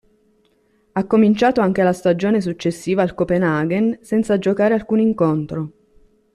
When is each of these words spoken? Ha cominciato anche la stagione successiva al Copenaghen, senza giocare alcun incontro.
Ha 0.93 1.05
cominciato 1.05 1.61
anche 1.61 1.83
la 1.83 1.93
stagione 1.93 2.41
successiva 2.41 3.03
al 3.03 3.13
Copenaghen, 3.13 3.99
senza 4.01 4.39
giocare 4.39 4.73
alcun 4.73 4.99
incontro. 4.99 5.71